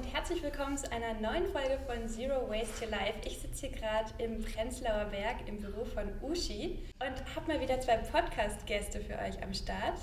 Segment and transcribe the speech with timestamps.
[0.00, 3.18] und herzlich willkommen zu einer neuen Folge von Zero Waste Your Life.
[3.26, 7.78] Ich sitze hier gerade im Prenzlauer Berg im Büro von Uschi und habe mal wieder
[7.82, 9.98] zwei Podcast-Gäste für euch am Start.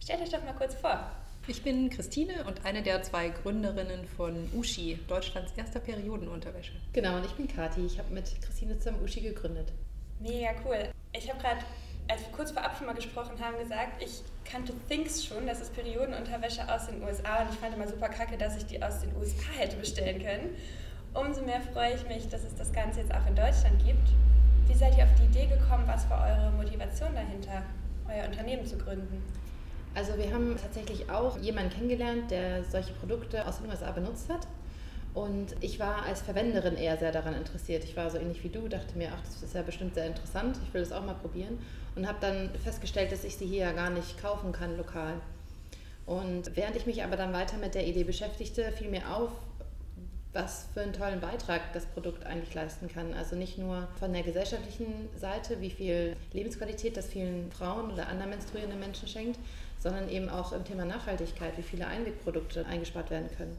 [0.00, 1.10] Stellt euch doch mal kurz vor.
[1.48, 6.74] Ich bin Christine und eine der zwei Gründerinnen von Uschi, Deutschlands erster Periodenunterwäsche.
[6.92, 7.86] Genau, und ich bin Kati.
[7.86, 9.72] Ich habe mit Christine zusammen Uschi gegründet.
[10.20, 10.90] Mega cool.
[11.12, 11.60] Ich habe gerade,
[12.08, 15.74] als wir kurz vorab schon mal gesprochen haben, gesagt, ich kannte Thinks schon, das ist
[15.74, 19.14] Periodenunterwäsche aus den USA und ich fand immer super kacke, dass ich die aus den
[19.16, 20.54] USA hätte bestellen können.
[21.14, 24.08] Umso mehr freue ich mich, dass es das Ganze jetzt auch in Deutschland gibt.
[24.66, 25.84] Wie seid ihr auf die Idee gekommen?
[25.86, 27.62] Was war eure Motivation dahinter,
[28.08, 29.22] euer Unternehmen zu gründen?
[29.94, 34.46] Also wir haben tatsächlich auch jemanden kennengelernt, der solche Produkte aus den USA benutzt hat.
[35.14, 37.84] Und ich war als Verwenderin eher sehr daran interessiert.
[37.84, 40.58] Ich war so ähnlich wie du, dachte mir, ach, das ist ja bestimmt sehr interessant,
[40.66, 41.58] ich will das auch mal probieren.
[41.94, 45.14] Und habe dann festgestellt, dass ich sie hier ja gar nicht kaufen kann lokal.
[46.04, 49.30] Und während ich mich aber dann weiter mit der Idee beschäftigte, fiel mir auf,
[50.32, 53.14] was für einen tollen Beitrag das Produkt eigentlich leisten kann.
[53.14, 58.30] Also nicht nur von der gesellschaftlichen Seite, wie viel Lebensqualität das vielen Frauen oder anderen
[58.30, 59.38] menstruierenden Menschen schenkt,
[59.78, 63.56] sondern eben auch im Thema Nachhaltigkeit, wie viele Einwegprodukte eingespart werden können.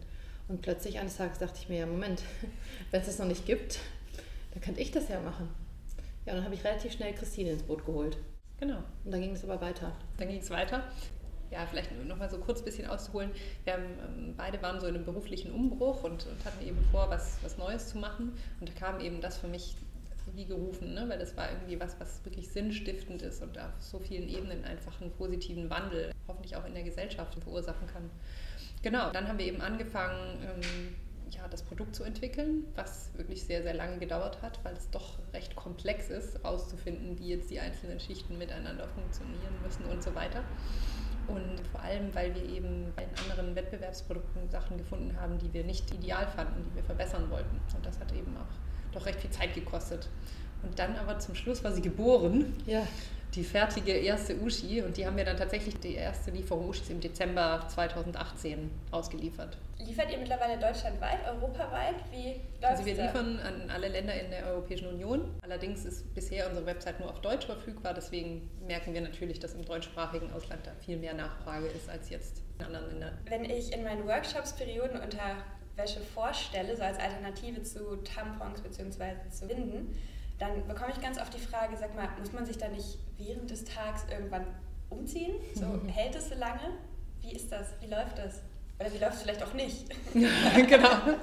[0.47, 2.21] Und plötzlich eines Tages dachte ich mir, ja Moment,
[2.91, 3.79] wenn es das noch nicht gibt,
[4.53, 5.49] dann könnte ich das ja machen.
[6.25, 8.17] Ja, und dann habe ich relativ schnell Christine ins Boot geholt.
[8.59, 8.77] Genau.
[9.03, 9.91] Und dann ging es aber weiter.
[10.17, 10.83] Dann ging es weiter.
[11.51, 13.31] Ja, vielleicht noch mal so kurz ein bisschen auszuholen.
[13.63, 17.09] Wir haben, ähm, beide waren so in einem beruflichen Umbruch und, und, hatten eben vor,
[17.09, 18.33] was, was Neues zu machen.
[18.59, 19.75] Und da kam eben das für mich
[20.33, 21.05] wie gerufen, ne?
[21.07, 24.99] weil das war irgendwie was, was wirklich sinnstiftend ist und auf so vielen Ebenen einfach
[25.01, 28.09] einen positiven Wandel, hoffentlich auch in der Gesellschaft, verursachen kann.
[28.81, 30.95] Genau, dann haben wir eben angefangen, ähm,
[31.31, 35.17] ja, das Produkt zu entwickeln, was wirklich sehr, sehr lange gedauert hat, weil es doch
[35.33, 40.43] recht komplex ist, herauszufinden, wie jetzt die einzelnen Schichten miteinander funktionieren müssen und so weiter.
[41.27, 45.63] Und vor allem, weil wir eben bei den anderen Wettbewerbsprodukten Sachen gefunden haben, die wir
[45.63, 47.59] nicht ideal fanden, die wir verbessern wollten.
[47.75, 48.64] Und das hat eben auch
[48.95, 50.07] doch recht viel Zeit gekostet.
[50.63, 52.53] Und dann aber zum Schluss war sie geboren.
[52.65, 52.87] Ja
[53.35, 57.01] die fertige erste Uschi und die haben wir dann tatsächlich die erste Lieferung Uschis im
[57.01, 59.57] Dezember 2018 ausgeliefert.
[59.79, 61.95] Liefert ihr mittlerweile deutschlandweit, europaweit?
[62.11, 65.35] Wie läuft Also wir liefern an alle Länder in der Europäischen Union.
[65.41, 69.65] Allerdings ist bisher unsere Website nur auf Deutsch verfügbar, deswegen merken wir natürlich, dass im
[69.65, 73.17] deutschsprachigen Ausland da viel mehr Nachfrage ist als jetzt in anderen Ländern.
[73.27, 75.43] Wenn ich in meinen Workshops Perioden unter
[75.75, 79.29] Wäsche vorstelle, so als Alternative zu Tampons bzw.
[79.29, 79.95] zu Winden,
[80.39, 83.49] dann bekomme ich ganz oft die Frage, sag mal, muss man sich da nicht während
[83.49, 84.45] des Tages irgendwann
[84.89, 85.35] umziehen?
[85.53, 85.87] So, mhm.
[85.87, 86.71] hält es so lange?
[87.21, 87.73] Wie ist das?
[87.81, 88.41] Wie läuft das?
[88.79, 89.85] Oder wie läuft es vielleicht auch nicht?
[90.13, 91.17] genau.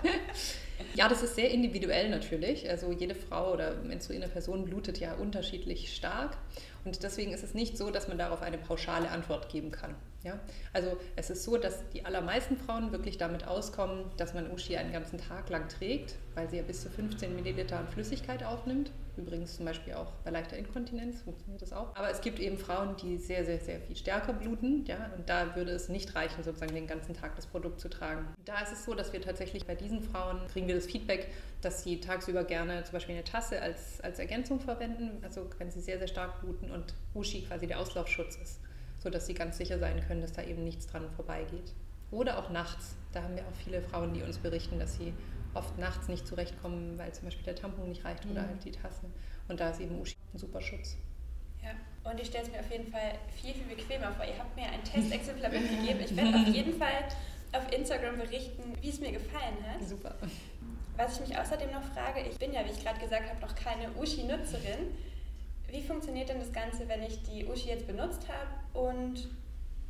[0.95, 2.69] Ja, das ist sehr individuell natürlich.
[2.69, 6.37] Also jede Frau oder menstruierende Person blutet ja unterschiedlich stark.
[6.85, 9.95] Und deswegen ist es nicht so, dass man darauf eine pauschale Antwort geben kann.
[10.25, 10.39] Ja?
[10.73, 14.93] Also es ist so, dass die allermeisten Frauen wirklich damit auskommen, dass man Uschi einen
[14.93, 18.91] ganzen Tag lang trägt, weil sie ja bis zu 15 Milliliter an Flüssigkeit aufnimmt.
[19.17, 21.95] Übrigens zum Beispiel auch bei leichter Inkontinenz funktioniert das auch.
[21.95, 24.87] Aber es gibt eben Frauen, die sehr, sehr, sehr viel stärker bluten.
[24.87, 25.11] Ja?
[25.17, 28.27] Und da würde es nicht reichen, sozusagen den ganzen Tag das Produkt zu tragen.
[28.47, 31.29] Da ist es so, dass wir tatsächlich bei diesen Frauen kriegen wir das Feedback,
[31.61, 35.23] dass sie tagsüber gerne zum Beispiel eine Tasse als, als Ergänzung verwenden.
[35.23, 38.61] Also wenn sie sehr, sehr stark bluten und Uschi quasi der Auslaufschutz ist
[39.03, 41.73] sodass sie ganz sicher sein können, dass da eben nichts dran vorbeigeht.
[42.11, 42.95] Oder auch nachts.
[43.13, 45.13] Da haben wir auch viele Frauen, die uns berichten, dass sie
[45.55, 48.33] oft nachts nicht zurechtkommen, weil zum Beispiel der Tampon nicht reicht mhm.
[48.33, 49.03] oder halt die Tasse.
[49.49, 50.97] Und da ist eben Uschi ein super Schutz.
[51.63, 54.25] Ja, und ich stelle es mir auf jeden Fall viel, viel bequemer vor.
[54.25, 56.01] Ihr habt mir ein Testexemplar mitgegeben.
[56.01, 57.05] Ich werde auf jeden Fall
[57.53, 59.87] auf Instagram berichten, wie es mir gefallen hat.
[59.87, 60.15] Super.
[60.97, 63.55] Was ich mich außerdem noch frage, ich bin ja, wie ich gerade gesagt habe, noch
[63.55, 64.95] keine Uschi-Nutzerin.
[65.73, 69.27] Wie funktioniert denn das Ganze, wenn ich die Uschi jetzt benutzt habe und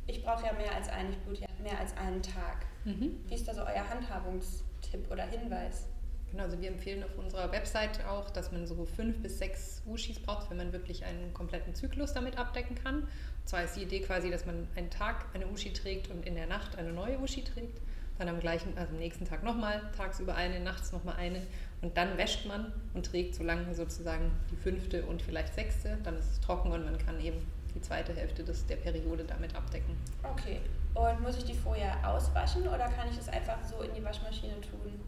[0.07, 2.65] ich brauche ja mehr als einen, ich blute ja mehr als einen Tag?
[2.85, 3.17] Mhm.
[3.27, 5.87] Wie ist da so euer Handhabungstipp oder Hinweis?
[6.31, 10.21] Genau, also wir empfehlen auf unserer Website auch, dass man so fünf bis sechs Uschis
[10.21, 13.01] braucht, wenn man wirklich einen kompletten Zyklus damit abdecken kann.
[13.01, 13.09] Und
[13.43, 16.47] zwar ist die Idee quasi, dass man einen Tag eine Uschi trägt und in der
[16.47, 17.81] Nacht eine neue Uschi trägt.
[18.23, 21.41] Dann am gleichen, also am nächsten Tag nochmal, tagsüber eine, nachts nochmal eine
[21.81, 25.97] und dann wäscht man und trägt so lange sozusagen die fünfte und vielleicht sechste.
[26.05, 27.45] Dann ist es trocken und man kann eben
[27.75, 29.97] die zweite Hälfte des, der Periode damit abdecken.
[30.23, 30.61] Okay.
[30.93, 34.53] Und muss ich die vorher auswaschen oder kann ich es einfach so in die Waschmaschine
[34.61, 35.01] tun?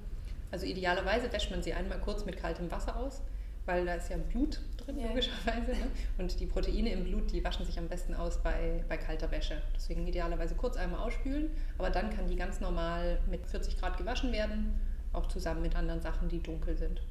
[0.51, 3.22] Also idealerweise wäscht man sie einmal kurz mit kaltem Wasser aus,
[3.66, 5.08] weil da ist ja Blut drin, ja.
[5.08, 5.72] logischerweise.
[5.72, 5.88] Ne?
[6.18, 9.62] Und die Proteine im Blut, die waschen sich am besten aus bei, bei kalter Wäsche.
[9.76, 14.32] Deswegen idealerweise kurz einmal ausspülen, aber dann kann die ganz normal mit 40 Grad gewaschen
[14.32, 14.80] werden
[15.16, 17.02] auch zusammen mit anderen Sachen, die dunkel sind.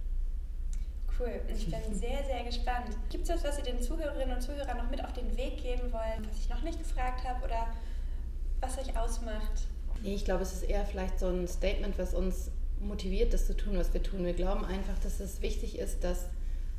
[1.19, 2.89] Cool, ich bin sehr, sehr gespannt.
[3.09, 5.93] Gibt es etwas, was Sie den Zuhörerinnen und Zuhörern noch mit auf den Weg geben
[5.93, 7.69] wollen, was ich noch nicht gefragt habe oder
[8.61, 9.69] was euch ausmacht?
[10.03, 13.57] Nee, ich glaube, es ist eher vielleicht so ein Statement, was uns motiviert, das zu
[13.57, 14.25] tun, was wir tun.
[14.25, 16.27] Wir glauben einfach, dass es wichtig ist, dass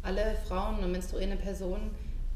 [0.05, 1.91] alle Frauen und menstruierende Personen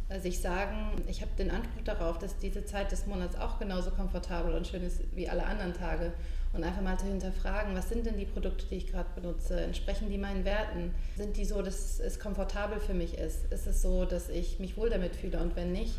[0.10, 3.92] äh, sich sagen, ich habe den Anspruch darauf, dass diese Zeit des Monats auch genauso
[3.92, 6.12] komfortabel und schön ist wie alle anderen Tage.
[6.52, 9.62] Und einfach mal zu hinterfragen, was sind denn die Produkte, die ich gerade benutze?
[9.62, 10.96] Entsprechen die meinen Werten?
[11.16, 13.52] Sind die so, dass es komfortabel für mich ist?
[13.54, 15.40] Ist es so, dass ich mich wohl damit fühle?
[15.40, 15.94] Und wenn nicht,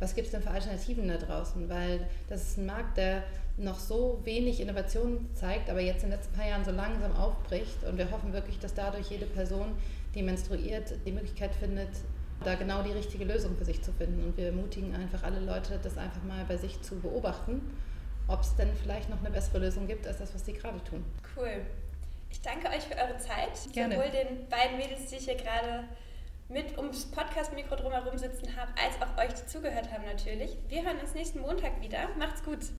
[0.00, 1.70] was gibt es denn für Alternativen da draußen?
[1.70, 3.22] Weil das ist ein Markt, der
[3.56, 7.82] noch so wenig Innovation zeigt, aber jetzt in den letzten paar Jahren so langsam aufbricht.
[7.88, 9.68] Und wir hoffen wirklich, dass dadurch jede Person,
[10.14, 11.90] die menstruiert, die Möglichkeit findet,
[12.42, 14.24] da genau die richtige Lösung für sich zu finden.
[14.24, 17.60] Und wir ermutigen einfach alle Leute, das einfach mal bei sich zu beobachten,
[18.28, 21.04] ob es denn vielleicht noch eine bessere Lösung gibt, als das, was sie gerade tun.
[21.36, 21.62] Cool.
[22.30, 23.72] Ich danke euch für eure Zeit.
[23.72, 23.94] Gerne.
[23.94, 25.84] Sowohl den beiden Mädels, die ich hier gerade
[26.48, 30.56] mit ums Podcast-Mikro drumherum sitzen habe, als auch euch, die zugehört haben natürlich.
[30.68, 32.08] Wir hören uns nächsten Montag wieder.
[32.18, 32.58] Macht's gut.